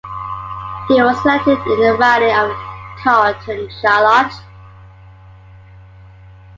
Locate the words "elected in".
1.23-1.79